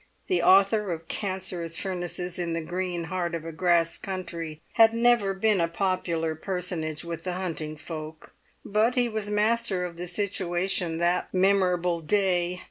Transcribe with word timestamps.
The 0.25 0.41
author 0.41 0.91
of 0.91 1.07
cancerous 1.07 1.77
furnaces 1.77 2.39
in 2.39 2.53
the 2.53 2.61
green 2.63 3.03
heart 3.03 3.35
of 3.35 3.45
a 3.45 3.51
grass 3.51 3.99
country 3.99 4.63
had 4.73 4.95
never 4.95 5.35
been 5.35 5.61
a 5.61 5.67
popular 5.67 6.33
personage 6.33 7.03
with 7.03 7.23
the 7.23 7.33
hunting 7.33 7.77
folk; 7.77 8.33
but 8.65 8.95
he 8.95 9.07
was 9.07 9.29
master 9.29 9.85
of 9.85 9.97
the 9.97 10.07
situation 10.07 10.97
that 10.97 11.31
memorable 11.31 11.99
day. 12.01 12.59